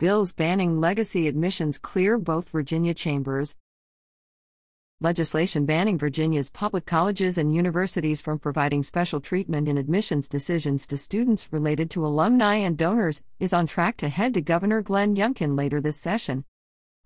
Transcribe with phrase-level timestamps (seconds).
[0.00, 3.56] Bills banning legacy admissions clear both Virginia chambers.
[5.00, 10.96] Legislation banning Virginia's public colleges and universities from providing special treatment in admissions decisions to
[10.96, 15.56] students related to alumni and donors is on track to head to Governor Glenn Youngkin
[15.56, 16.44] later this session.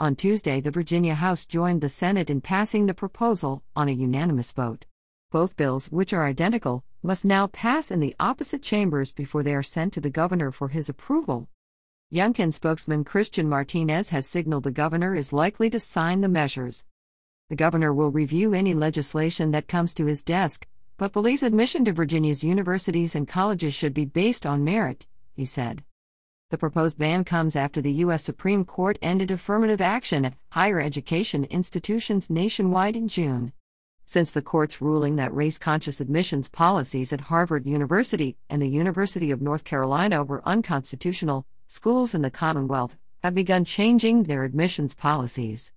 [0.01, 4.53] On Tuesday, the Virginia House joined the Senate in passing the proposal on a unanimous
[4.53, 4.87] vote.
[5.31, 9.63] Both bills, which are identical, must now pass in the opposite chambers before they are
[9.63, 11.51] sent to the governor for his approval.
[12.11, 16.87] Youngkin spokesman Christian Martinez has signaled the governor is likely to sign the measures.
[17.51, 20.67] The governor will review any legislation that comes to his desk,
[20.97, 25.85] but believes admission to Virginia's universities and colleges should be based on merit, he said.
[26.49, 28.25] The proposed ban comes after the U.S.
[28.25, 33.53] Supreme Court ended affirmative action at higher education institutions nationwide in June.
[34.07, 39.31] Since the court's ruling that race conscious admissions policies at Harvard University and the University
[39.31, 45.71] of North Carolina were unconstitutional, schools in the Commonwealth have begun changing their admissions policies.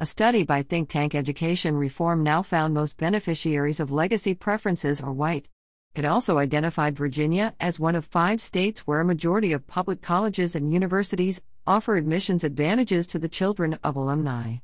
[0.00, 5.12] A study by think tank Education Reform now found most beneficiaries of legacy preferences are
[5.12, 5.46] white.
[5.94, 10.56] It also identified Virginia as one of five states where a majority of public colleges
[10.56, 14.56] and universities offer admissions advantages to the children of alumni.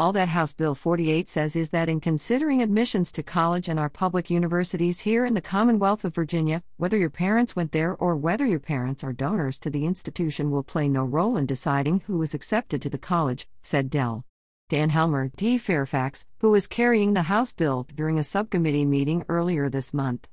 [0.00, 3.90] All that House Bill 48 says is that in considering admissions to college and our
[3.90, 8.46] public universities here in the Commonwealth of Virginia, whether your parents went there or whether
[8.46, 12.32] your parents are donors to the institution will play no role in deciding who is
[12.32, 14.24] accepted to the college, said Dell.
[14.70, 15.58] Dan Helmer, D.
[15.58, 20.26] Fairfax, who was carrying the House bill during a subcommittee meeting earlier this month.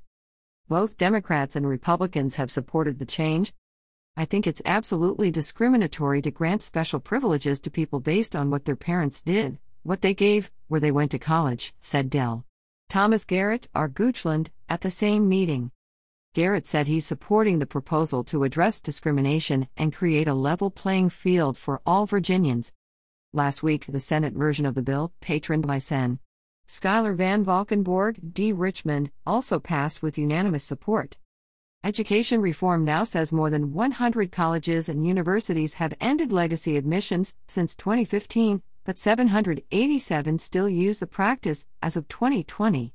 [0.70, 3.54] Both Democrats and Republicans have supported the change,
[4.20, 8.76] I think it's absolutely discriminatory to grant special privileges to people based on what their
[8.76, 12.44] parents did, what they gave, where they went to college, said Dell.
[12.90, 13.88] Thomas Garrett, R.
[13.88, 15.70] Goochland, at the same meeting.
[16.34, 21.56] Garrett said he's supporting the proposal to address discrimination and create a level playing field
[21.56, 22.74] for all Virginians.
[23.34, 26.18] Last week, the Senate version of the bill, patroned by Sen.
[26.66, 28.52] Schuyler VanValkenburg, D.
[28.52, 31.18] Richmond, also passed with unanimous support.
[31.84, 37.76] Education reform now says more than 100 colleges and universities have ended legacy admissions since
[37.76, 42.94] 2015, but 787 still use the practice as of 2020.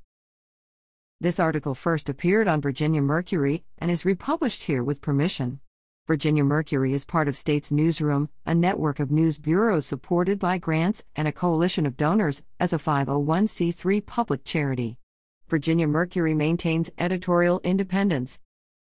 [1.20, 5.60] This article first appeared on Virginia Mercury and is republished here with permission.
[6.08, 11.04] Virginia Mercury is part of States Newsroom, a network of news bureaus supported by grants
[11.14, 14.98] and a coalition of donors as a 501c3 public charity.
[15.48, 18.40] Virginia Mercury maintains editorial independence